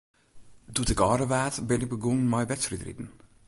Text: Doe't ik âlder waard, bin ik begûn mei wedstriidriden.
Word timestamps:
Doe't 0.75 0.93
ik 0.93 1.03
âlder 1.09 1.29
waard, 1.33 1.55
bin 1.69 1.83
ik 1.85 1.89
begûn 1.93 2.21
mei 2.31 2.45
wedstriidriden. 2.53 3.09